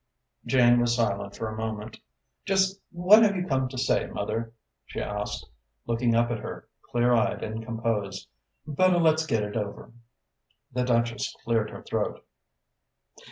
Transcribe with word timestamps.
Jane 0.47 0.79
was 0.81 0.95
silent 0.95 1.35
for 1.35 1.47
a 1.47 1.55
moment. 1.55 1.99
"Just 2.43 2.81
what 2.91 3.21
have 3.21 3.35
you 3.35 3.45
come 3.45 3.69
to 3.69 3.77
say, 3.77 4.07
mother?" 4.07 4.51
she 4.83 4.99
asked, 4.99 5.47
looking 5.85 6.15
up 6.15 6.31
at 6.31 6.39
her, 6.39 6.67
clear 6.81 7.13
eyed 7.13 7.43
and 7.43 7.63
composed. 7.63 8.27
"Better 8.65 8.97
let's 8.97 9.27
get 9.27 9.43
it 9.43 9.55
over." 9.55 9.93
The 10.73 10.85
Duchess 10.85 11.35
cleared 11.43 11.69
her 11.69 11.83
throat. 11.83 12.25